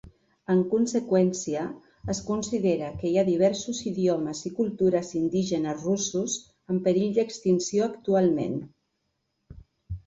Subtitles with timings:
[0.51, 1.65] En conseqüència,
[2.13, 6.41] es considera que hi ha diversos idiomes i cultures indígenes russos
[6.75, 8.59] en perill d'extinció actualment.